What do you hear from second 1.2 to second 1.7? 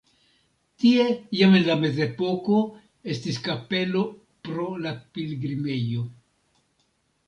jam en